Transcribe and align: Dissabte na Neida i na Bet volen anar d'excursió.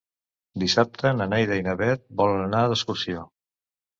Dissabte 0.61 1.09
na 1.17 1.27
Neida 1.33 1.59
i 1.61 1.65
na 1.69 1.75
Bet 1.83 2.03
volen 2.23 2.41
anar 2.45 2.61
d'excursió. 2.71 3.29